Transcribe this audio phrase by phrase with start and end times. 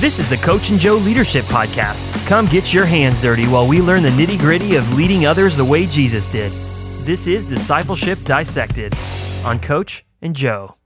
[0.00, 2.26] This is the Coach and Joe Leadership Podcast.
[2.26, 5.64] Come get your hands dirty while we learn the nitty gritty of leading others the
[5.66, 6.50] way Jesus did.
[7.04, 8.94] This is Discipleship Dissected
[9.44, 10.76] on Coach and Joe.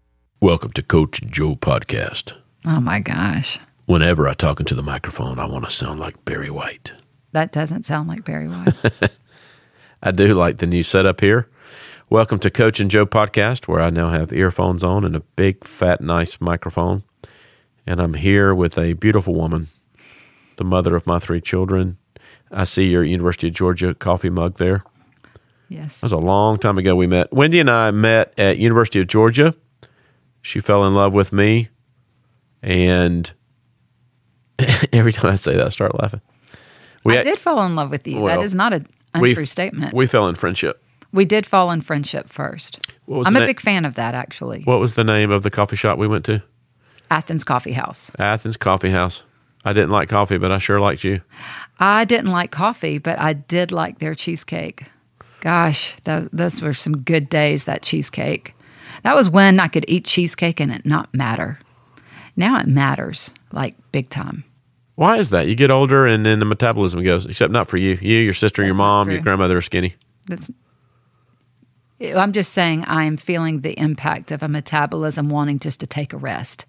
[0.41, 2.33] Welcome to Coach and Joe Podcast.
[2.65, 3.61] Oh my gosh.
[3.87, 6.91] Whenever I talk into the microphone, I want to sound like Barry White.
[7.31, 8.75] That doesn't sound like Barry White.
[10.03, 11.49] I do like the new setup here.
[12.11, 15.63] Welcome to Coach and Joe Podcast, where I now have earphones on and a big,
[15.63, 17.05] fat, nice microphone.
[17.87, 19.69] And I'm here with a beautiful woman,
[20.57, 21.99] the mother of my three children.
[22.51, 24.85] I see your University of Georgia coffee mug there.
[25.69, 26.01] yes.
[26.01, 27.33] That was a long time ago we met.
[27.33, 29.55] Wendy and I met at University of Georgia.
[30.43, 31.69] She fell in love with me,
[32.63, 33.31] and
[34.93, 36.21] every time I say that, I start laughing.
[37.05, 38.21] We I did fall in love with you.
[38.21, 38.87] Well, that is not an
[39.21, 39.95] we- untrue statement.
[39.95, 40.83] We fell in friendship.
[41.13, 42.87] we did fall in friendship first.
[43.09, 44.63] I'm a na- big fan of that, actually.
[44.65, 46.43] What was the name of the coffee shop we went to?
[47.11, 48.11] Athens Coffee House.
[48.19, 49.23] Athens Coffee House.
[49.65, 51.21] I didn't like coffee, but I sure liked you.
[51.79, 54.85] I didn't like coffee, but I did like their cheesecake.
[55.41, 58.55] Gosh, tho- those were some good days, that cheesecake.
[59.03, 61.59] That was when I could eat cheesecake and it not matter.
[62.37, 64.45] Now it matters, like big time.
[64.97, 65.49] Why is that?
[65.49, 67.99] You get older and then the metabolism goes, except not for you.
[68.01, 69.95] You, your sister, your That's not mom, your grandmother are skinny.
[70.27, 70.51] That's.
[72.01, 76.13] I'm just saying I am feeling the impact of a metabolism wanting just to take
[76.13, 76.67] a rest.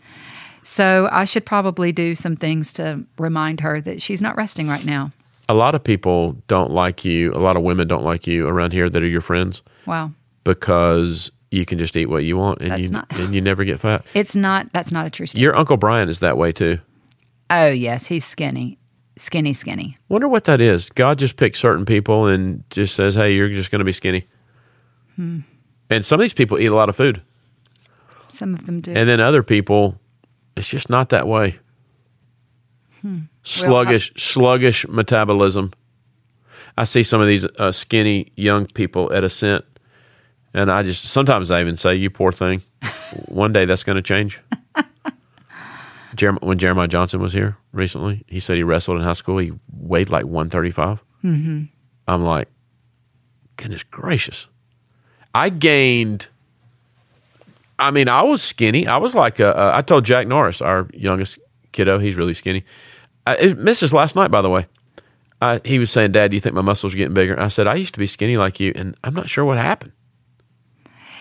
[0.68, 4.84] So I should probably do some things to remind her that she's not resting right
[4.84, 5.12] now.
[5.48, 7.32] A lot of people don't like you.
[7.34, 10.10] A lot of women don't like you around here that are your friends Wow.
[10.44, 13.64] because you can just eat what you want and That's you not- and you never
[13.64, 14.04] get fat.
[14.16, 15.44] It's not, that's not a true statement.
[15.44, 16.80] Your uncle Brian is that way too.
[17.52, 18.80] Oh, yes, he's skinny.
[19.18, 19.98] Skinny, skinny.
[20.10, 20.90] Wonder what that is.
[20.90, 24.26] God just picks certain people and just says, "Hey, you're just going to be skinny."
[25.16, 25.42] Hmm.
[25.92, 27.22] And some of these people eat a lot of food,
[28.30, 28.92] Some of them do.
[28.94, 29.98] and then other people,
[30.56, 31.59] it's just not that way.
[33.44, 35.72] Sluggish, sluggish metabolism.
[36.78, 39.64] I see some of these uh, skinny young people at Ascent,
[40.53, 42.62] and I just sometimes I even say, "You poor thing."
[43.28, 44.41] One day that's going to change.
[46.16, 49.38] Jerem- when Jeremiah Johnson was here recently, he said he wrestled in high school.
[49.38, 51.03] He weighed like 135.
[51.24, 51.63] Mm-hmm.
[52.07, 52.47] I'm like,
[53.57, 54.47] goodness gracious.
[55.34, 56.28] I gained,
[57.78, 58.88] I mean, I was skinny.
[58.88, 61.38] I was like, a, a, I told Jack Norris, our youngest
[61.72, 62.63] kiddo, he's really skinny.
[63.28, 64.68] I it missed this last night, by the way.
[65.41, 67.40] I, he was saying, Dad, do you think my muscles are getting bigger?
[67.40, 69.91] I said, I used to be skinny like you, and I'm not sure what happened.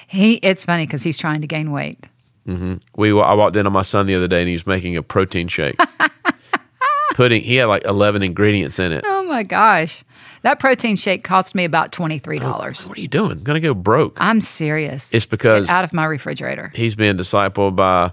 [0.06, 2.06] he, it's funny because he's trying to gain weight.
[2.46, 2.74] Mm-hmm.
[2.96, 5.02] we I walked in on my son the other day and he was making a
[5.02, 5.76] protein shake.
[7.14, 9.02] Putting he had like eleven ingredients in it.
[9.06, 10.04] Oh my gosh.
[10.44, 12.86] That protein shake cost me about $23.
[12.86, 13.42] What are you doing?
[13.42, 14.18] gonna go broke.
[14.20, 15.12] I'm serious.
[15.14, 16.70] It's because Get out of my refrigerator.
[16.74, 18.12] he's being discipled by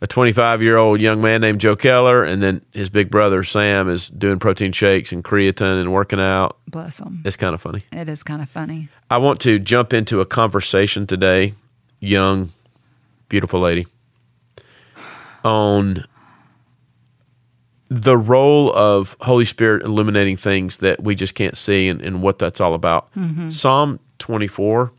[0.00, 3.90] a 25 year old young man named Joe Keller, and then his big brother Sam
[3.90, 6.56] is doing protein shakes and creatine and working out.
[6.68, 7.20] Bless him.
[7.26, 7.82] It's kind of funny.
[7.92, 8.88] It is kind of funny.
[9.10, 11.52] I want to jump into a conversation today,
[12.00, 12.50] young,
[13.28, 13.86] beautiful lady,
[15.44, 16.06] on
[17.88, 22.38] the role of Holy Spirit illuminating things that we just can't see and, and what
[22.38, 23.12] that's all about.
[23.14, 23.50] Mm-hmm.
[23.50, 24.92] Psalm 24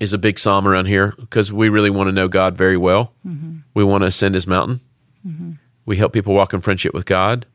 [0.00, 3.12] is a big psalm around here because we really want to know God very well.
[3.26, 3.58] Mm-hmm.
[3.74, 4.80] We want to ascend his mountain.
[5.26, 5.52] Mm-hmm.
[5.86, 7.46] We help people walk in friendship with God.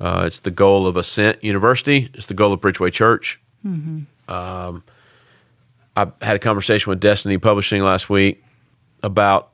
[0.00, 2.10] Uh, it's the goal of Ascent University.
[2.14, 3.40] It's the goal of Bridgeway Church.
[4.28, 4.82] Um,
[5.96, 8.42] I had a conversation with Destiny Publishing last week
[9.02, 9.50] about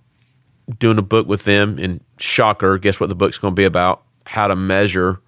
[0.79, 1.79] doing a book with them.
[1.79, 4.03] And shocker, guess what the book's going to be about?
[4.27, 5.21] How to measure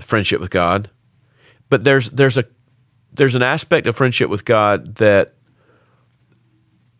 [0.00, 0.90] friendship with God.
[1.68, 2.44] But there's there's a
[3.12, 5.34] there's an aspect of friendship with God that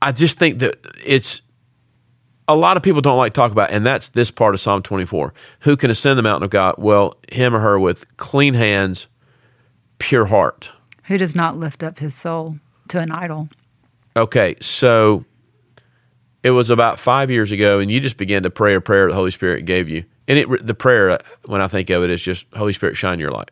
[0.03, 1.43] I just think that it's
[2.49, 4.83] a lot of people don't like to talk about, and that's this part of Psalm
[4.83, 5.33] 24.
[5.61, 6.77] Who can ascend the mountain of God?
[6.79, 9.07] Well, him or her with clean hands,
[9.99, 10.69] pure heart.
[11.05, 12.59] Who does not lift up his soul
[12.89, 13.49] to an idol?
[14.17, 15.25] Okay, so
[16.47, 19.15] it was about five years ago, and you just began to pray a prayer the
[19.15, 20.05] Holy Spirit gave you.
[20.29, 23.33] And it, the prayer, when I think of it, is just Holy Spirit, shine your
[23.33, 23.51] light.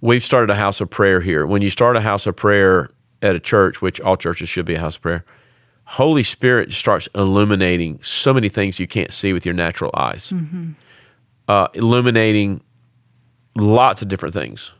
[0.00, 1.46] We've started a house of prayer here.
[1.46, 2.88] When you start a house of prayer
[3.22, 5.24] at a church, which all churches should be a house of prayer,
[5.84, 10.32] Holy Spirit starts illuminating so many things you can't see with your natural eyes,
[11.46, 12.62] uh, illuminating
[13.54, 14.72] lots of different things.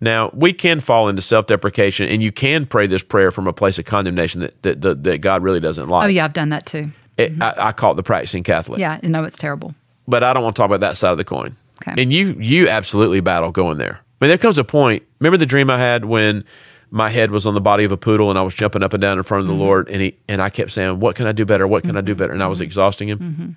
[0.00, 3.52] Now, we can fall into self deprecation, and you can pray this prayer from a
[3.52, 6.06] place of condemnation that, that, that, that God really doesn't like.
[6.06, 6.90] Oh, yeah, I've done that too.
[7.18, 7.42] It, mm-hmm.
[7.42, 8.80] I, I call it the practicing Catholic.
[8.80, 9.74] Yeah, I know it's terrible.
[10.08, 11.56] But I don't want to talk about that side of the coin.
[11.82, 12.02] Okay.
[12.02, 14.00] And you you absolutely battle going there.
[14.20, 15.02] I mean, there comes a point.
[15.18, 16.44] Remember the dream I had when
[16.90, 19.00] my head was on the body of a poodle and I was jumping up and
[19.00, 19.62] down in front of the mm-hmm.
[19.62, 21.66] Lord, and he and I kept saying, "What can I do better?
[21.66, 22.18] What can I do mm-hmm.
[22.18, 23.56] better?" And I was exhausting him.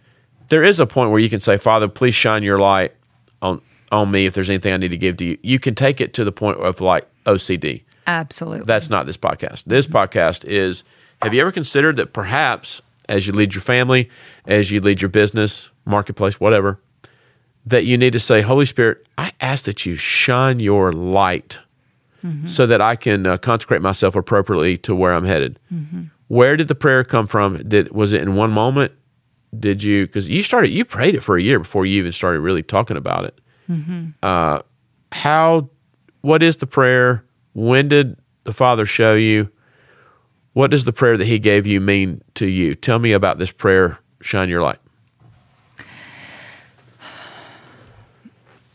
[0.49, 2.93] there is a point where you can say, Father, please shine your light
[3.41, 3.61] on
[3.93, 5.37] on me if there's anything I need to give to you.
[5.43, 7.83] You can take it to the point of like OCD.
[8.07, 8.65] Absolutely.
[8.65, 9.65] That's not this podcast.
[9.65, 9.95] This mm-hmm.
[9.95, 10.83] podcast is
[11.21, 14.09] have you ever considered that perhaps as you lead your family,
[14.45, 16.79] as you lead your business, marketplace, whatever,
[17.65, 21.59] that you need to say, Holy Spirit, I ask that you shine your light
[22.23, 22.47] mm-hmm.
[22.47, 25.59] so that I can uh, consecrate myself appropriately to where I'm headed.
[25.71, 26.03] Mm-hmm.
[26.27, 27.67] Where did the prayer come from?
[27.67, 28.91] Did was it in one moment?
[29.57, 32.39] Did you because you started you prayed it for a year before you even started
[32.39, 33.39] really talking about it?
[34.21, 34.61] Uh,
[35.11, 35.69] how?
[36.21, 37.23] What is the prayer?
[37.53, 39.49] When did the Father show you?
[40.53, 42.75] What does the prayer that He gave you mean to you?
[42.75, 43.99] Tell me about this prayer.
[44.21, 44.79] Shine your light.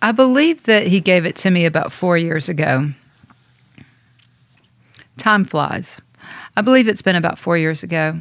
[0.01, 2.91] I believe that he gave it to me about four years ago.
[5.17, 6.01] Time flies.
[6.57, 8.21] I believe it's been about four years ago.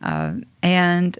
[0.00, 1.18] Uh, and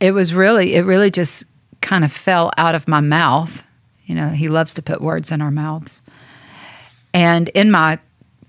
[0.00, 1.44] it was really, it really just
[1.80, 3.62] kind of fell out of my mouth.
[4.06, 6.02] You know, he loves to put words in our mouths.
[7.12, 7.98] And in my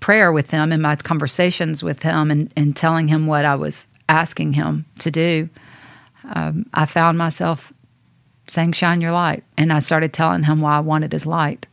[0.00, 3.86] prayer with him, in my conversations with him, and, and telling him what I was
[4.08, 5.48] asking him to do,
[6.34, 7.72] um, I found myself
[8.48, 9.44] saying, Shine your light.
[9.56, 11.66] And I started telling him why I wanted his light.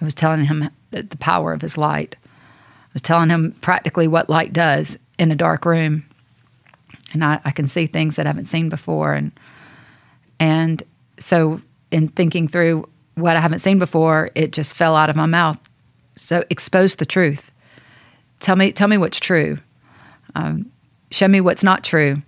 [0.00, 2.16] I was telling him the power of his light.
[2.24, 6.04] I was telling him practically what light does in a dark room.
[7.12, 9.14] And I, I can see things that I haven't seen before.
[9.14, 9.32] And,
[10.40, 10.82] and
[11.18, 11.60] so,
[11.90, 15.58] in thinking through what I haven't seen before, it just fell out of my mouth.
[16.16, 17.50] So, expose the truth.
[18.40, 19.58] Tell me, tell me what's true.
[20.34, 20.70] Um,
[21.10, 22.22] show me what's not true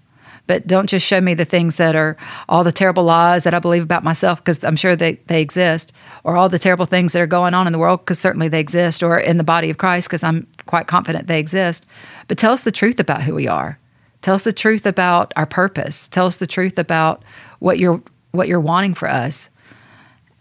[0.46, 2.16] but don't just show me the things that are
[2.48, 5.92] all the terrible lies that I believe about myself because I'm sure they, they exist,
[6.24, 8.60] or all the terrible things that are going on in the world because certainly they
[8.60, 11.86] exist, or in the body of Christ because I'm quite confident they exist.
[12.28, 13.78] But tell us the truth about who we are.
[14.22, 16.08] Tell us the truth about our purpose.
[16.08, 17.22] Tell us the truth about
[17.58, 19.50] what you're what you're wanting for us,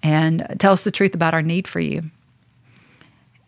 [0.03, 2.03] and tell us the truth about our need for you.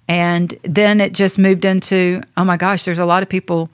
[0.07, 3.69] And then it just moved into, oh my gosh, there's a lot of people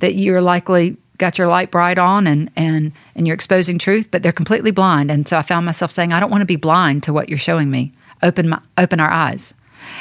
[0.00, 4.22] that you're likely got your light bright on and and and you're exposing truth, but
[4.22, 5.10] they're completely blind.
[5.10, 7.38] And so I found myself saying, I don't want to be blind to what you're
[7.38, 7.92] showing me.
[8.22, 9.54] Open my open our eyes.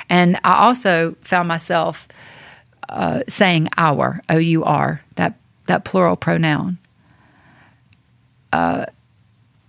[0.09, 2.07] And I also found myself
[2.89, 5.35] uh, saying our O U R that
[5.67, 6.77] that plural pronoun.
[8.51, 8.85] Uh,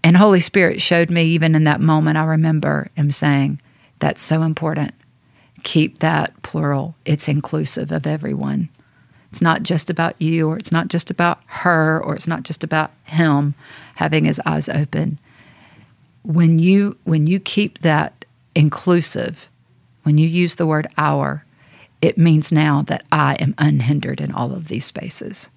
[0.05, 2.19] and Holy Spirit showed me even in that moment.
[2.19, 3.61] I remember Him saying,
[3.99, 4.93] "That's so important.
[5.63, 6.95] Keep that plural.
[7.05, 8.69] It's inclusive of everyone."
[9.33, 12.63] It's not just about you, or it's not just about her, or it's not just
[12.63, 13.55] about him
[13.95, 15.19] having his eyes open.
[16.23, 19.49] When you when you keep that inclusive,
[20.03, 21.47] when you use the word our,
[22.03, 25.49] it means now that I am unhindered in all of these spaces.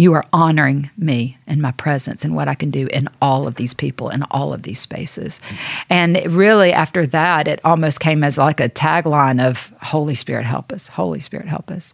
[0.00, 3.56] You are honoring me and my presence and what I can do in all of
[3.56, 5.42] these people in all of these spaces.
[5.90, 10.46] And it really, after that, it almost came as like a tagline of Holy Spirit,
[10.46, 10.86] help us.
[10.86, 11.92] Holy Spirit, help us.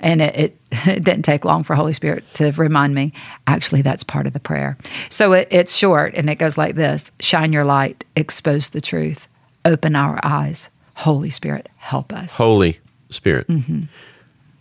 [0.00, 3.12] And it, it, it didn't take long for Holy Spirit to remind me,
[3.46, 4.76] actually, that's part of the prayer.
[5.08, 9.28] So it, it's short and it goes like this Shine your light, expose the truth,
[9.64, 10.68] open our eyes.
[10.94, 12.36] Holy Spirit, help us.
[12.36, 13.46] Holy Spirit.
[13.46, 13.84] Mm-hmm.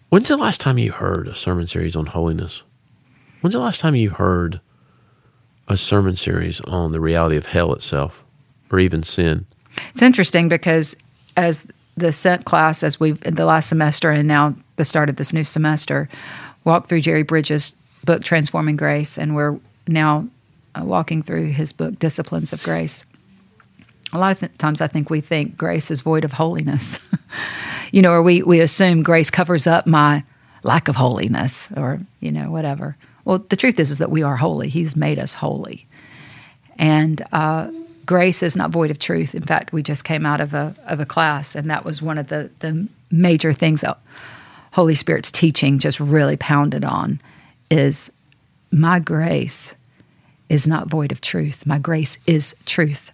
[0.10, 2.62] When's the last time you heard a sermon series on holiness?
[3.42, 4.60] When's the last time you heard
[5.68, 8.24] a sermon series on the reality of hell itself
[8.72, 9.46] or even sin?
[9.92, 10.96] It's interesting because
[11.38, 15.16] as the Ascent class, as we've in the last semester and now the start of
[15.16, 16.10] this new semester,
[16.64, 20.28] walked through Jerry Bridges' book Transforming Grace, and we're now
[20.76, 23.06] uh, walking through his book Disciplines of Grace.
[24.14, 27.00] A lot of th- times, I think we think grace is void of holiness,
[27.92, 30.24] you know, or we we assume grace covers up my
[30.64, 32.98] lack of holiness, or you know, whatever.
[33.26, 34.70] Well, the truth is, is that we are holy.
[34.70, 35.88] He's made us holy,
[36.78, 37.70] and uh,
[38.06, 39.36] grace is not void of truth.
[39.36, 42.18] In fact, we just came out of a of a class, and that was one
[42.18, 43.98] of the the major things that
[44.72, 47.20] Holy Spirit's teaching just really pounded on
[47.72, 48.12] is
[48.72, 49.74] my grace
[50.50, 51.66] is not void of truth.
[51.66, 53.12] My grace is truth.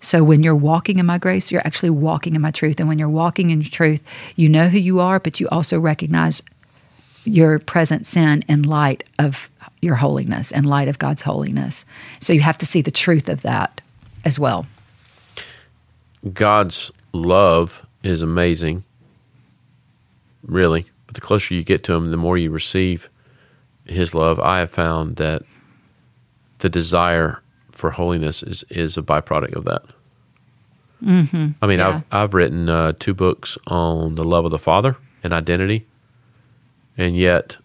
[0.00, 2.78] So when you're walking in my grace, you're actually walking in my truth.
[2.78, 4.02] And when you're walking in truth,
[4.36, 6.42] you know who you are, but you also recognize
[7.24, 9.48] your present sin in light of
[9.80, 11.84] your holiness, in light of God's holiness.
[12.20, 13.80] So you have to see the truth of that
[14.24, 14.66] as well.
[16.32, 18.84] God's love is amazing,
[20.42, 20.86] really.
[21.06, 23.08] But the closer you get to Him, the more you receive
[23.86, 24.38] His love.
[24.38, 25.42] I have found that
[26.58, 27.40] the desire
[27.72, 29.82] for holiness is, is a byproduct of that.
[31.02, 31.48] Mm-hmm.
[31.60, 31.88] I mean, Yeah.
[31.88, 35.86] I've, I've written uh, two books on the love of the Father and identity.
[36.96, 37.56] And yet,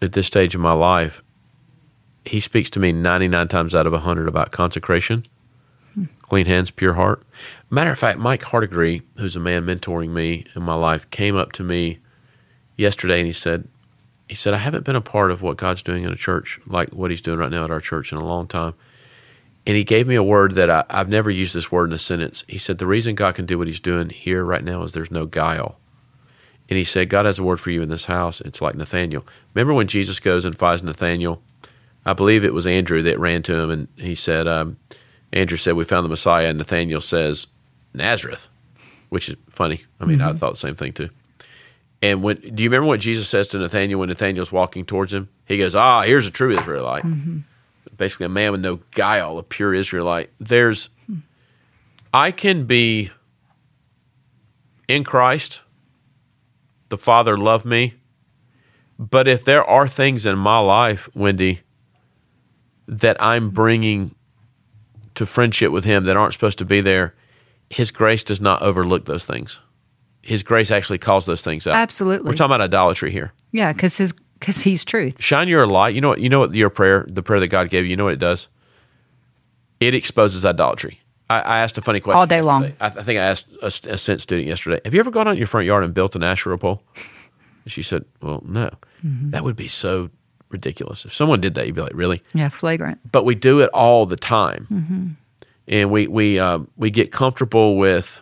[0.00, 1.22] at this stage of my life,
[2.24, 5.24] he speaks to me 99 times out of 100 about consecration,
[5.94, 6.04] hmm.
[6.22, 7.22] clean hands, pure heart.
[7.70, 11.52] Matter of fact, Mike Hardigree, who's a man mentoring me in my life, came up
[11.52, 11.98] to me
[12.76, 13.68] yesterday and he said,
[14.28, 16.90] he said, I haven't been a part of what God's doing in a church like
[16.90, 18.74] what he's doing right now at our church in a long time.
[19.66, 21.98] And he gave me a word that I, I've never used this word in a
[21.98, 22.44] sentence.
[22.48, 25.10] He said, The reason God can do what he's doing here right now is there's
[25.10, 25.78] no guile.
[26.68, 28.40] And he said, God has a word for you in this house.
[28.42, 29.26] It's like Nathaniel.
[29.54, 31.42] Remember when Jesus goes and finds Nathaniel?
[32.04, 34.76] I believe it was Andrew that ran to him and he said, um,
[35.32, 36.48] Andrew said, We found the Messiah.
[36.48, 37.46] And Nathaniel says,
[37.94, 38.48] Nazareth,
[39.08, 39.82] which is funny.
[40.00, 41.10] I mean, I thought the same thing too.
[42.00, 45.28] And when do you remember what Jesus says to Nathaniel when Nathaniel's walking towards him?
[45.46, 47.04] He goes, Ah, here's a true Israelite.
[47.96, 50.30] Basically, a man with no guile, a pure Israelite.
[50.38, 50.88] There's,
[52.14, 53.10] I can be
[54.86, 55.60] in Christ.
[56.88, 57.94] The Father loved me.
[58.98, 61.60] But if there are things in my life, Wendy,
[62.86, 64.14] that I'm bringing
[65.14, 67.14] to friendship with Him that aren't supposed to be there,
[67.70, 69.60] His grace does not overlook those things.
[70.22, 71.76] His grace actually calls those things out.
[71.76, 72.28] Absolutely.
[72.28, 73.32] We're talking about idolatry here.
[73.52, 75.16] Yeah, because his because he's truth.
[75.22, 75.94] Shine your light.
[75.94, 76.20] You know what?
[76.20, 76.54] You know what?
[76.54, 77.90] Your prayer, the prayer that God gave you.
[77.90, 78.48] You know what it does?
[79.80, 81.00] It exposes idolatry.
[81.30, 82.62] I, I asked a funny question All day long.
[82.62, 82.84] yesterday.
[82.84, 84.80] I, I think I asked a, a Sense student yesterday.
[84.84, 86.82] Have you ever gone out in your front yard and built an Asherah pole?
[87.64, 88.70] And she said, "Well, no.
[89.04, 89.30] Mm-hmm.
[89.30, 90.10] That would be so
[90.48, 91.04] ridiculous.
[91.04, 92.22] If someone did that, you'd be like, really?
[92.32, 92.98] Yeah, flagrant.
[93.12, 95.16] But we do it all the time,
[95.66, 98.20] and we we um, we get comfortable with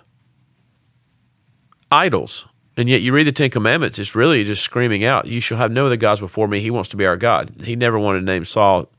[1.91, 2.47] idols.
[2.79, 5.73] And yet, you read the Ten Commandments; it's really just screaming out, "You shall have
[5.73, 7.55] no other gods before me." He wants to be our God.
[7.65, 8.91] He never wanted to name Saul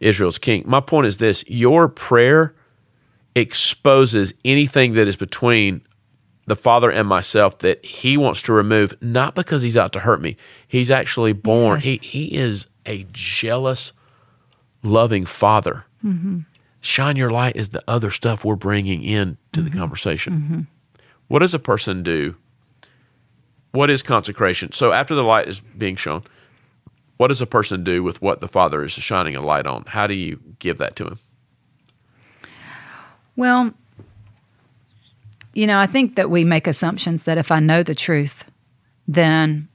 [0.00, 0.64] Israel's king.
[0.66, 2.54] My point is this: your prayer
[3.40, 5.82] exposes anything that is between
[6.46, 10.20] the Father and myself that He wants to remove, not because He's out to hurt
[10.20, 10.36] me.
[10.66, 11.76] He's actually born.
[11.76, 11.84] Yes.
[11.84, 13.92] He He is a jealous,
[14.82, 15.84] loving Father.
[16.04, 16.40] Mm-hmm.
[16.80, 19.78] Shine your light is the other stuff we're bringing in to the mm-hmm.
[19.78, 20.32] conversation.
[20.32, 20.60] Mm-hmm.
[21.26, 22.36] What does a person do?
[23.72, 24.72] What is consecration?
[24.72, 26.22] So after the light is being shown,
[27.18, 29.84] what does a person do with what the Father is shining a light on?
[29.86, 31.18] How do you give that to him?
[33.38, 33.72] Well,
[35.54, 38.44] you know, I think that we make assumptions that if I know the truth,
[39.06, 39.68] then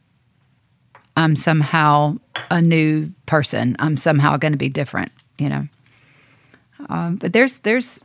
[1.15, 2.17] I'm somehow
[2.51, 3.77] a new person.
[3.79, 5.13] I'm somehow going to be different.
[5.39, 5.67] You know,
[6.89, 8.03] um, but there's there's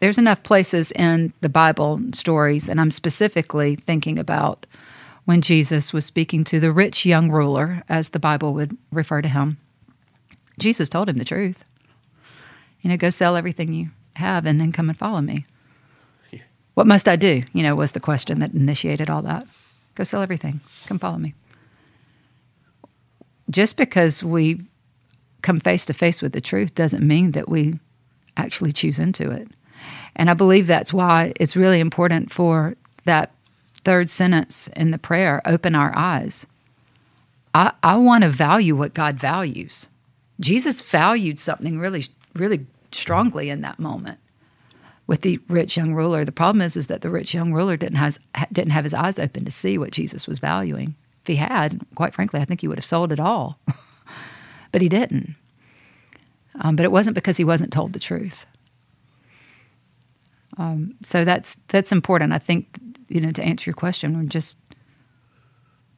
[0.00, 4.66] there's enough places in the Bible stories, and I'm specifically thinking about
[5.26, 9.28] when Jesus was speaking to the rich young ruler, as the Bible would refer to
[9.28, 9.58] him.
[10.58, 11.62] Jesus told him the truth.
[12.82, 15.46] You know, go sell everything you have and then come and follow me.
[16.74, 17.42] What must I do?
[17.52, 19.46] You know, was the question that initiated all that.
[19.96, 20.60] Go sell everything.
[20.86, 21.34] Come follow me.
[23.50, 24.60] Just because we
[25.42, 27.80] come face to face with the truth doesn't mean that we
[28.36, 29.48] actually choose into it.
[30.14, 33.32] And I believe that's why it's really important for that
[33.84, 36.46] third sentence in the prayer open our eyes.
[37.54, 39.88] I, I want to value what God values.
[40.38, 44.18] Jesus valued something really, really strongly in that moment
[45.08, 46.24] with the rich young ruler.
[46.24, 48.20] The problem is, is that the rich young ruler didn't has
[48.52, 50.94] didn't have his eyes open to see what Jesus was valuing.
[51.22, 53.58] If he had, quite frankly, I think he would have sold it all,
[54.72, 55.34] but he didn't.
[56.60, 58.46] Um, but it wasn't because he wasn't told the truth.
[60.56, 62.32] Um, so that's that's important.
[62.32, 62.78] I think
[63.08, 64.58] you know to answer your question, we're just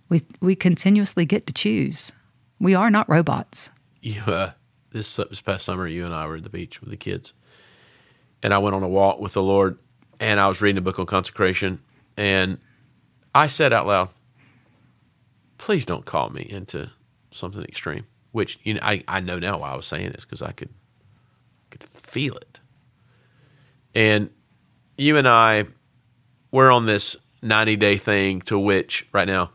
[0.08, 2.12] we we continuously get to choose.
[2.60, 3.70] We are not robots.
[4.26, 4.50] uh,
[4.92, 7.32] this this past summer, you and I were at the beach with the kids,
[8.42, 9.78] and I went on a walk with the Lord,
[10.18, 11.80] and I was reading a book on consecration,
[12.16, 12.58] and
[13.34, 14.08] I said out loud,
[15.58, 16.90] "Please don't call me into
[17.30, 20.42] something extreme." Which you know, I I know now why I was saying this because
[20.42, 20.70] I could
[21.70, 22.60] could feel it,
[23.94, 24.30] and
[24.98, 25.64] you and I,
[26.50, 29.50] we're on this ninety day thing to which right now,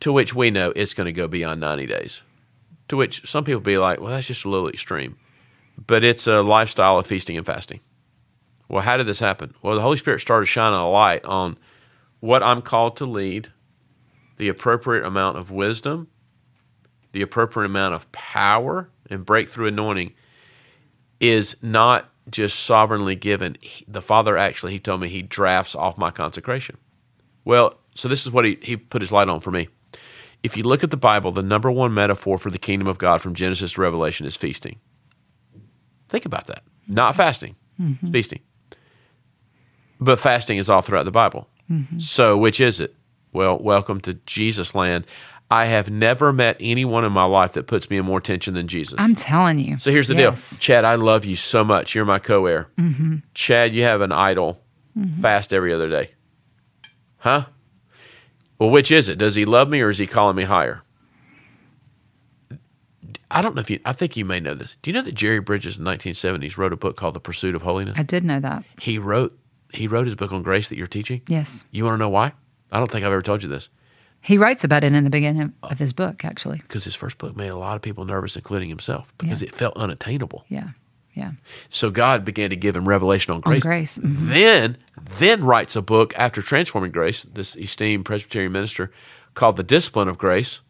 [0.00, 2.22] to which we know it's going to go beyond ninety days
[2.90, 5.16] to which some people be like, well, that's just a little extreme.
[5.86, 7.80] But it's a lifestyle of feasting and fasting.
[8.68, 9.54] Well, how did this happen?
[9.62, 11.56] Well, the Holy Spirit started shining a light on
[12.20, 13.48] what I'm called to lead,
[14.36, 16.08] the appropriate amount of wisdom,
[17.12, 20.12] the appropriate amount of power and breakthrough anointing
[21.18, 23.56] is not just sovereignly given.
[23.88, 26.76] The Father actually, He told me, He drafts off my consecration.
[27.44, 29.68] Well, so this is what He, he put His light on for me
[30.42, 33.20] if you look at the Bible, the number one metaphor for the kingdom of God
[33.20, 34.80] from Genesis to Revelation is feasting.
[36.08, 36.62] Think about that.
[36.88, 38.06] Not fasting, mm-hmm.
[38.06, 38.40] it's feasting.
[40.00, 41.48] But fasting is all throughout the Bible.
[41.70, 41.98] Mm-hmm.
[41.98, 42.94] So, which is it?
[43.32, 45.06] Well, welcome to Jesus land.
[45.50, 48.68] I have never met anyone in my life that puts me in more tension than
[48.68, 48.94] Jesus.
[48.98, 49.78] I'm telling you.
[49.78, 50.50] so here's the Yes.
[50.50, 51.94] deal Chad, I love you so much.
[51.94, 52.68] You're my co heir.
[52.78, 53.16] Mm-hmm.
[53.34, 54.62] Chad, you have an idol.
[54.96, 55.20] Mm-hmm.
[55.20, 56.10] Fast every other day.
[57.18, 57.46] Huh?
[58.60, 59.16] Well, which is it?
[59.18, 60.82] Does he love me or is he calling me higher?
[63.30, 64.76] I don't know if you, I think you may know this.
[64.82, 67.54] Do you know that Jerry Bridges in the 1970s wrote a book called The Pursuit
[67.54, 67.98] of Holiness?
[67.98, 68.64] I did know that.
[68.80, 69.36] He wrote,
[69.72, 71.22] he wrote his book on grace that you're teaching.
[71.26, 71.64] Yes.
[71.70, 72.32] You want to know why?
[72.70, 73.68] I don't think I've ever told you this.
[74.20, 76.58] He writes about it in the beginning of his book, actually.
[76.58, 79.48] Because his first book made a lot of people nervous, including himself, because Yeah.
[79.48, 80.44] it felt unattainable.
[80.48, 80.70] Yeah.
[81.14, 81.32] Yeah.
[81.68, 83.62] So God began to give him revelation on On grace.
[83.62, 83.98] grace.
[83.98, 84.28] Mhm.
[84.28, 84.76] Then,
[85.18, 87.24] then writes a book after transforming grace.
[87.24, 88.90] This esteemed Presbyterian minister
[89.34, 90.60] called "The Discipline of Grace."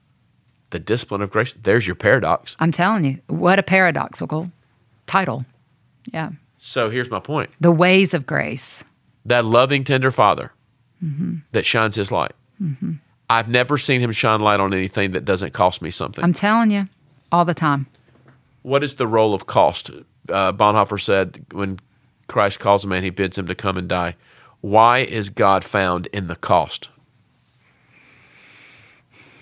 [0.70, 1.52] The discipline of grace.
[1.61, 2.56] There's your paradox.
[2.61, 4.50] I'm telling you, what a paradoxical
[5.06, 5.44] title.
[6.12, 6.30] Yeah.
[6.59, 8.85] So here's my point: The ways of grace.
[9.26, 10.52] that loving, tender Father
[11.04, 11.37] Mm-hmm.
[11.52, 12.32] that shines His light.
[13.28, 16.23] I've never seen Him shine light on anything that doesn't cost me something.
[16.23, 16.88] I'm telling you,
[17.32, 17.87] all the time.
[18.62, 19.90] what is the role of cost?
[20.30, 21.78] Uh, Bonhoeffer said when
[22.28, 24.16] Christ calls a man, he bids him to come and die.
[24.60, 26.90] Why is God found in the cost?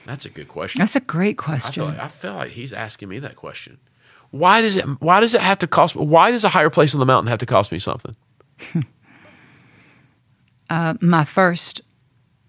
[0.06, 0.78] That's a good question.
[0.78, 1.84] That's a great I feel, question.
[1.84, 3.78] like, I feel like he's asking me that question.
[4.30, 4.84] Why does it?
[5.00, 5.96] Why does it have to cost?
[5.96, 8.16] Why does a higher place on the mountain have to cost me something?
[10.70, 11.80] my first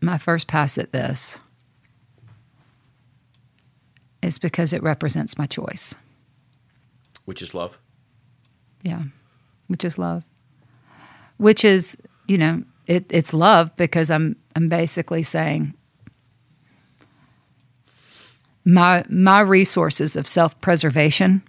[0.02, 1.40] my first pass at this
[4.22, 5.96] is because it represents my choice.
[7.26, 7.78] Which is love.
[8.84, 9.04] Yeah.
[9.68, 10.24] Which is love.
[11.38, 15.74] Which is, you know, it, it's love because I'm I'm basically saying
[18.66, 21.42] my my resources of self-preservation,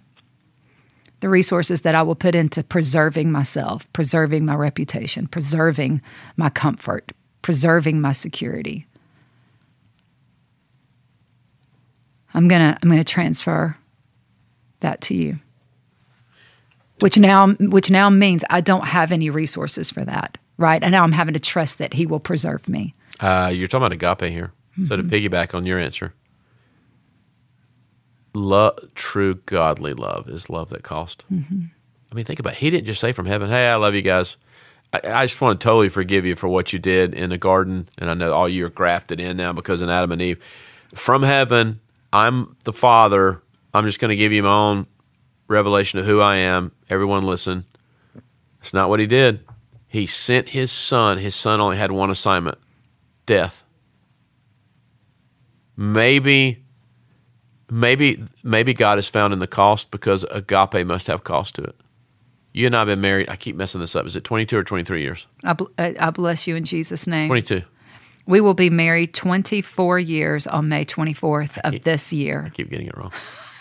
[1.19, 6.01] the resources that I will put into preserving myself, preserving my reputation, preserving
[6.37, 7.11] my comfort,
[7.41, 8.85] preserving my security.
[12.33, 13.75] I'm to I'm to transfer
[14.79, 15.39] that to you
[17.01, 20.81] which now which now means I don't have any resources for that, right?
[20.81, 22.93] And now I'm having to trust that He will preserve me.
[23.19, 24.51] Uh, you're talking about agape here.
[24.87, 26.13] So to piggyback on your answer,
[28.33, 31.25] love, true godly love is love that cost.
[32.11, 32.59] I mean, think about it.
[32.59, 34.37] He didn't just say from heaven, "Hey, I love you guys.
[34.93, 37.89] I, I just want to totally forgive you for what you did in the garden,
[37.97, 40.41] and I know all you are grafted in now because of Adam and Eve.
[40.93, 41.79] From heaven,
[42.11, 43.41] I'm the Father.
[43.73, 44.87] I'm just going to give you my own
[45.47, 46.71] revelation of who I am.
[46.91, 47.65] Everyone, listen.
[48.59, 49.39] It's not what he did.
[49.87, 51.17] He sent his son.
[51.17, 52.57] His son only had one assignment
[53.25, 53.63] death.
[55.77, 56.63] Maybe,
[57.69, 61.75] maybe, maybe God is found in the cost because agape must have cost to it.
[62.51, 63.29] You and I have been married.
[63.29, 64.05] I keep messing this up.
[64.05, 65.25] Is it 22 or 23 years?
[65.45, 67.29] I, bl- I I bless you in Jesus' name.
[67.29, 67.61] 22.
[68.27, 72.43] We will be married 24 years on May 24th of this year.
[72.47, 73.13] I keep getting it wrong.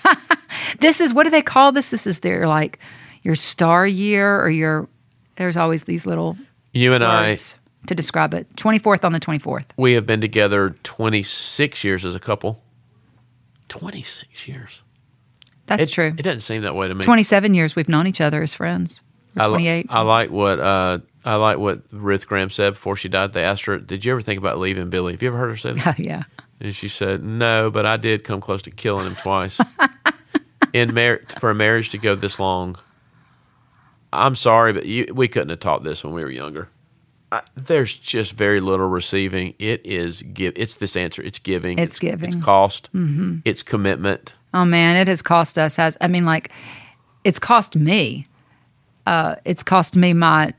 [0.78, 1.90] This is what do they call this?
[1.90, 2.78] This is their like
[3.22, 4.88] your star year or your.
[5.36, 6.36] There's always these little
[6.72, 7.36] You and I,
[7.86, 8.54] to describe it.
[8.56, 9.64] 24th on the 24th.
[9.78, 12.62] we have been together 26 years as a couple.
[13.68, 14.82] 26 years.
[15.66, 16.08] That's It, true.
[16.08, 17.04] It doesn't seem that way to me.
[17.04, 19.00] 27 years we've known each other as friends.
[19.36, 19.86] We're I, li- 28.
[19.90, 23.32] I like what uh, I like what Ruth Graham said before she died.
[23.32, 25.56] They asked her, "Did you ever think about leaving Billy?" Have you ever heard her
[25.56, 25.86] say that?
[25.86, 26.24] Oh, yeah.
[26.60, 29.60] And she said, "No, but I did come close to killing him twice."
[30.72, 32.76] In mar- for a marriage to go this long,
[34.12, 36.68] I'm sorry, but you, we couldn't have taught this when we were younger.
[37.32, 39.54] I, there's just very little receiving.
[39.58, 40.52] It is give.
[40.56, 41.22] It's this answer.
[41.22, 41.78] It's giving.
[41.78, 42.32] It's giving.
[42.32, 42.92] It's cost.
[42.92, 43.38] Mm-hmm.
[43.44, 44.32] It's commitment.
[44.52, 45.76] Oh man, it has cost us.
[45.76, 46.50] Has I mean, like,
[47.22, 48.26] it's cost me.
[49.06, 50.52] Uh, it's cost me my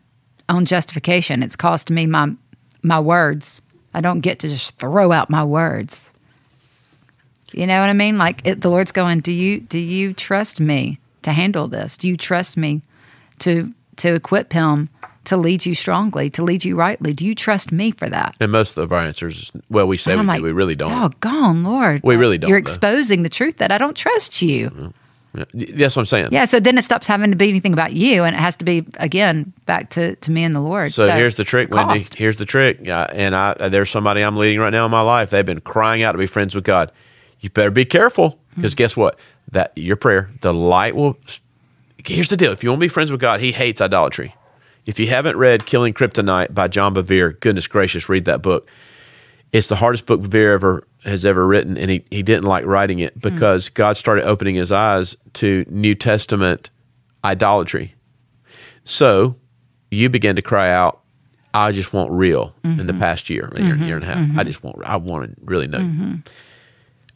[0.48, 1.44] own justification.
[1.44, 2.34] It's cost me my
[2.84, 3.62] my words.
[3.94, 6.12] I don't get to just throw out my words.
[7.52, 8.18] You know what I mean?
[8.18, 11.98] Like it, the Lord's going, do you do you trust me to handle this?
[11.98, 12.82] Do you trust me
[13.42, 14.90] to to equip him
[15.26, 17.14] to lead you strongly, to lead you rightly?
[17.14, 18.36] Do you trust me for that?
[18.40, 20.28] And most of our answers, well, we say we do.
[20.28, 20.92] like, We really don't.
[20.92, 22.02] Oh, gone, Lord.
[22.04, 22.64] We really don't, You're though.
[22.64, 24.70] exposing the truth that I don't trust you.
[24.70, 24.88] Mm-hmm.
[25.34, 26.30] Yeah, That's what I'm saying.
[26.32, 28.66] Yeah, so then it stops having to be anything about you, and it has to
[28.66, 30.92] be again back to, to me and the Lord.
[30.92, 32.00] So, here's the trick, Wendy.
[32.00, 32.16] cost.
[32.16, 32.80] Here's the trick.
[32.82, 35.30] And I uh, there's somebody I'm leading right now in my life.
[35.30, 36.92] They've been crying out to be friends with God.
[37.40, 38.78] You better be careful because mm-hmm.
[38.78, 39.20] guess what?
[39.52, 41.18] That your prayer, the light will.
[42.06, 44.36] Here's the deal: if you want to be friends with God, He hates idolatry.
[44.86, 48.68] If you haven't read "Killing Kryptonite" by John Bevere, goodness gracious, read that book.
[49.52, 53.00] It's the hardest book Bevere ever has ever written, and he, he didn't like writing
[53.00, 53.20] it hmm.
[53.20, 56.70] because God started opening his eyes to New Testament
[57.24, 57.96] idolatry.
[58.84, 59.36] So
[59.92, 61.02] you began to cry out,
[61.54, 63.00] I just want real in the mm-hmm.
[63.00, 63.84] past year, a year, mm-hmm.
[63.84, 64.18] year and a half.
[64.18, 64.42] I mm-hmm.
[64.44, 65.80] just want, I want to really know.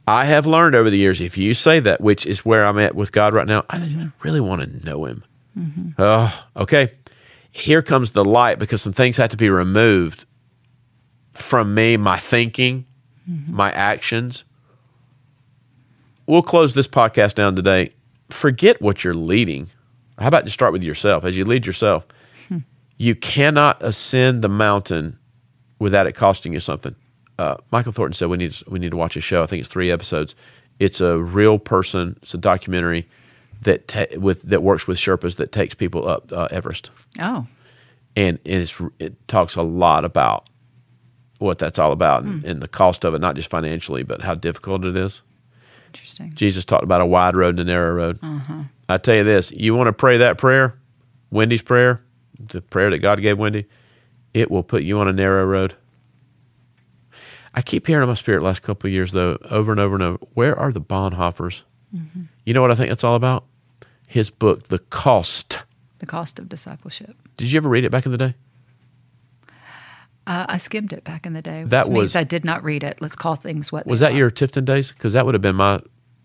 [0.07, 2.93] I have learned over the years if you say that, which is where I'm at
[2.95, 4.07] with God right now, I Mm-hmm.
[4.21, 5.23] really want to know Him.
[5.97, 6.91] Oh, okay.
[7.51, 10.25] Here comes the light because some things have to be removed
[11.33, 12.85] from me, my thinking,
[13.29, 13.55] Mm-hmm.
[13.55, 14.43] my actions.
[16.27, 17.91] We'll close this podcast down today.
[18.29, 19.69] Forget what you're leading.
[20.19, 21.23] How about you start with yourself?
[21.25, 22.05] As you lead yourself,
[22.49, 22.59] Hmm.
[22.97, 25.17] you cannot ascend the mountain
[25.79, 26.95] without it costing you something.
[27.37, 29.43] Uh, Michael Thornton said we need we need to watch a show.
[29.43, 30.35] I think it's three episodes.
[30.79, 32.17] It's a real person.
[32.21, 33.07] It's a documentary
[33.61, 37.45] that ta- with that works with Sherpas that takes people up uh, Everest, Oh,
[38.15, 40.49] and it's it talks a lot about
[41.39, 44.33] what that's all about and, and the cost of it, not just financially, but how
[44.35, 45.21] difficult it is.
[45.87, 46.31] interesting.
[46.33, 48.19] Jesus talked about a wide road and a narrow road.
[48.87, 50.77] I tell you this: you want to pray that prayer,
[51.31, 52.01] Wendy's prayer,
[52.39, 53.65] the prayer that God gave Wendy,
[54.33, 55.73] it will put you on a narrow road.
[57.55, 60.03] I keep hearing in my spirit last couple of years though, over and over and
[60.03, 60.17] over.
[60.33, 61.61] Where are the Bonhoeffers?
[62.43, 63.45] You know what I think that's all about?
[64.07, 65.63] His book, The Cost.
[65.99, 67.15] The cost of discipleship.
[67.37, 68.35] Did you ever read it back in the day?
[70.27, 71.63] Uh, I skimmed it back in the day.
[71.65, 72.97] That means was- I did not read it.
[72.99, 73.85] Let's call things what.
[73.87, 74.17] Was that are.
[74.17, 74.91] your Tifton days?
[74.91, 75.79] Because that would have been my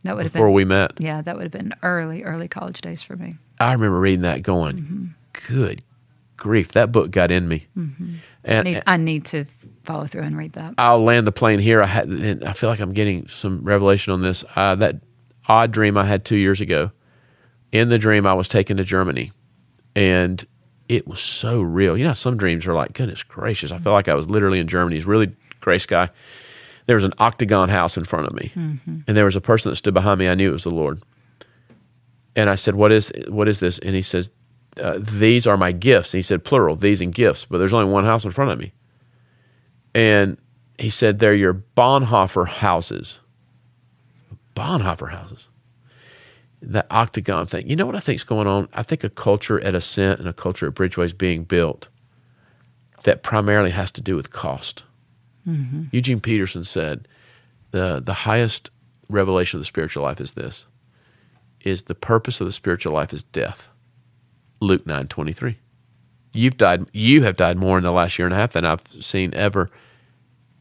[0.05, 0.55] That would have before been.
[0.55, 0.93] we met.
[0.99, 3.37] Yeah, that would have been early, early college days for me.
[3.61, 5.07] I remember reading that, going, Mm-hmm.
[5.55, 5.83] "Good
[6.39, 7.83] grief, that book got in me." I
[8.45, 9.45] And need, I need to
[9.85, 10.75] follow through and read that.
[10.79, 11.83] I'll land the plane here.
[11.83, 14.45] I had, and I feel like I'm getting some revelation on this.
[14.57, 14.97] Uh, that
[15.49, 16.91] odd dream I had two years ago.
[17.73, 19.31] In the dream, I was taken to Germany,
[19.95, 20.45] and
[20.89, 21.97] it was so real.
[21.97, 23.71] You know, some dreams are like, goodness gracious.
[23.71, 24.97] I felt like I was literally in Germany.
[24.97, 26.11] He's really great sky.
[26.87, 28.51] There was an octagon house in front of me,
[29.07, 30.29] and there was a person that stood behind me.
[30.29, 31.03] I knew it was the Lord.
[32.35, 34.31] And I said, "What is what is this?" And he says,
[34.83, 37.93] uh, "These are my gifts." And he said, "Plural, these and gifts." But there's only
[37.93, 38.73] one house in front of me.
[39.95, 40.39] And
[40.79, 43.19] he said, they're your Bonhoeffer houses.
[44.55, 45.49] Bonhoeffer houses.
[46.63, 47.69] That octagon thing.
[47.69, 48.69] You know what I think is going on?
[48.73, 51.89] I think a culture at Ascent and a culture at Bridgeway is being built
[53.05, 54.83] that primarily has to do with cost.
[55.49, 55.85] Mm-hmm.
[55.91, 57.09] Eugene Peterson said,
[57.71, 58.71] the, the highest
[59.09, 60.67] revelation of the spiritual life is this,
[61.63, 63.69] is the purpose of the spiritual life is death.
[64.61, 65.59] Luke nine twenty three.
[66.33, 66.87] You've died.
[66.93, 69.71] You have died more in the last year and a half than I've seen ever,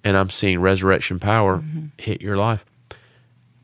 [0.03, 1.63] and I'm seeing resurrection power
[1.97, 2.65] hit your life.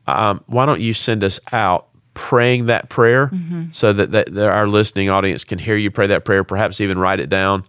[0.06, 3.30] Um, why don't you send us out praying that prayer
[3.72, 6.98] so that, that, that our listening audience can hear you pray that prayer, perhaps even
[6.98, 7.64] write it down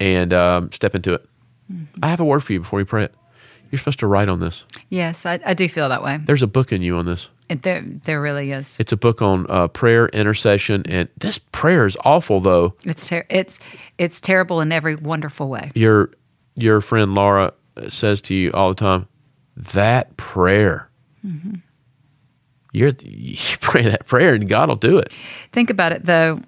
[0.00, 1.26] and um, step into it.
[2.02, 3.14] I have a word for you before you pray it.
[3.70, 4.64] You're supposed to write on this.
[4.88, 6.18] Yes, I, I do feel that way.
[6.24, 7.28] There's a book in you on this.
[7.48, 8.76] It, there, there really is.
[8.78, 12.74] It's a book on uh, prayer, intercession, and this prayer is awful though.
[12.84, 13.58] It's ter- it's
[13.96, 15.70] it's terrible in every wonderful way.
[15.74, 16.10] your
[16.54, 17.52] your friend Laura
[17.88, 19.08] says to you all the time,
[19.56, 20.88] that prayer.
[22.72, 25.12] You're you pray that prayer and God will do it.
[25.52, 26.40] Think about it though.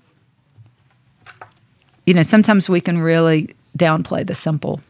[2.06, 4.80] You know, sometimes we can really downplay the simple.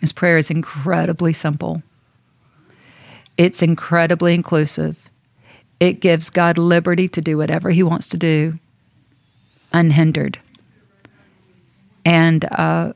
[0.00, 1.82] This prayer is incredibly simple.
[3.38, 4.96] It's incredibly inclusive.
[5.80, 8.58] It gives God liberty to do whatever He wants to do,
[9.72, 10.38] unhindered.
[12.04, 12.92] And uh,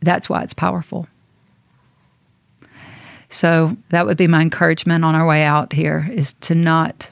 [0.00, 1.06] that's why it's powerful.
[3.28, 7.08] So that would be my encouragement on our way out here is to not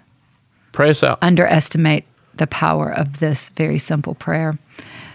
[0.73, 1.19] Pray us out.
[1.23, 4.59] underestimate the power of this very simple prayer.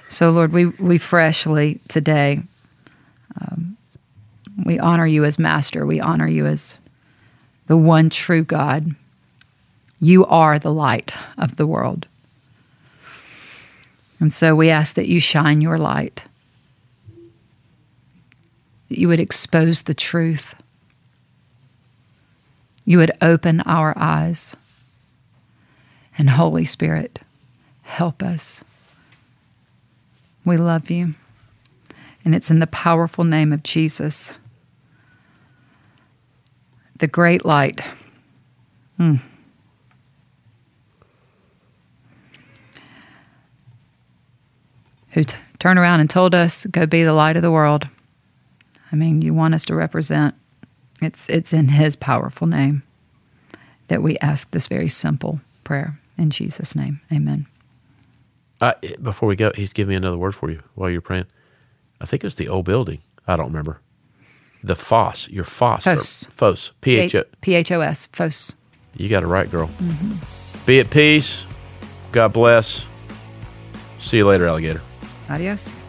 [0.07, 2.41] So, Lord, we, we freshly today,
[3.41, 3.68] um,
[4.65, 5.85] we honor you as Master.
[5.85, 6.77] We honor you as
[7.67, 8.95] the one true God.
[9.99, 12.07] You are the light of the world.
[14.19, 16.23] And so we ask that you shine your light,
[18.89, 20.55] that you would expose the truth,
[22.85, 24.55] you would open our eyes.
[26.17, 27.19] And Holy Spirit,
[27.83, 28.61] help us.
[30.43, 31.13] We love you.
[32.25, 34.37] And it's in the powerful name of Jesus,
[36.99, 37.81] the great light.
[38.97, 39.15] Hmm.
[45.11, 47.87] Who t- turned around and told us, go be the light of the world.
[48.91, 50.35] I mean, you want us to represent.
[51.01, 52.83] It's, it's in his powerful name
[53.87, 55.97] that we ask this very simple prayer.
[56.17, 57.47] In Jesus' name, amen.
[58.61, 61.25] Uh, before we go, he's giving me another word for you while you're praying.
[62.01, 63.01] I think it's the old building.
[63.25, 63.79] I don't remember.
[64.63, 65.83] The Foss, your Foss.
[65.85, 66.25] FOS.
[66.25, 66.25] Phos.
[66.35, 66.71] Phos.
[66.81, 67.23] P H O.
[67.41, 68.53] P H O S, Phos.
[68.95, 69.69] You got it right, girl.
[70.65, 71.45] Be at peace.
[72.11, 72.85] God bless.
[73.99, 74.81] See you later, alligator.
[75.29, 75.83] Adios.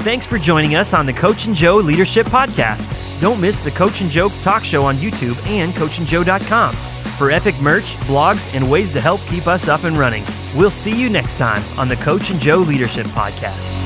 [0.00, 3.20] Thanks for joining us on the Coach and Joe Leadership Podcast.
[3.20, 6.74] Don't miss the Coach and Joe Talk Show on YouTube and coachandjoe.com
[7.18, 10.24] for epic merch, blogs, and ways to help keep us up and running.
[10.56, 13.79] We'll see you next time on the Coach and Joe Leadership Podcast.